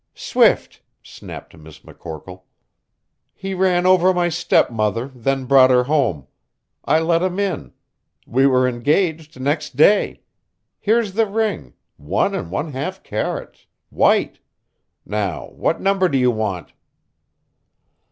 "Swift," 0.15 0.81
snapped 1.03 1.55
Miss 1.55 1.81
McCorkle. 1.81 2.41
"He 3.35 3.53
ran 3.53 3.85
over 3.85 4.15
my 4.15 4.29
stepmother, 4.29 5.09
then 5.13 5.45
brought 5.45 5.69
her 5.69 5.83
home. 5.83 6.25
I 6.83 6.97
let 7.01 7.21
him 7.21 7.37
in. 7.39 7.71
We 8.25 8.47
were 8.47 8.67
engaged 8.67 9.39
next 9.39 9.75
day. 9.75 10.21
Here's 10.79 11.13
the 11.13 11.27
ring, 11.27 11.75
one 11.97 12.33
and 12.33 12.49
one 12.49 12.71
half 12.71 13.03
carats, 13.03 13.67
white! 13.91 14.39
now, 15.05 15.49
what 15.49 15.79
number 15.79 16.09
do 16.09 16.17
you 16.17 16.31
want?" 16.31 16.73